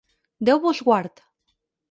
[0.49, 1.15] Déu vos guard!